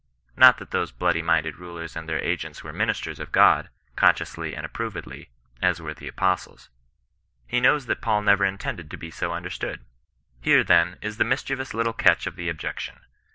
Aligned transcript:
Nor 0.35 0.53
that 0.53 0.71
those 0.71 0.91
bloody 0.91 1.21
minded 1.21 1.57
rulers 1.57 1.95
and 1.95 2.09
their 2.09 2.17
agents 2.23 2.63
were" 2.63 2.73
ministers 2.73 3.19
of 3.19 3.31
God," 3.31 3.69
consciously 3.95 4.55
and 4.55 4.65
approvedly, 4.65 5.27
as 5.61 5.79
were 5.79 5.93
the 5.93 6.07
apostles. 6.07 6.69
He 7.45 7.61
knows 7.61 7.85
that 7.85 8.01
Paul 8.01 8.23
never 8.23 8.43
intended 8.45 8.89
to 8.89 8.97
be 8.97 9.11
so 9.11 9.31
understood. 9.31 9.85
Here, 10.41 10.63
then, 10.63 10.97
is 11.03 11.17
the 11.17 11.23
mischievous 11.23 11.75
little 11.75 11.93
catch 11.93 12.25
of 12.25 12.35
the 12.35 12.49
objec 12.49 12.79
tion. 12.79 13.01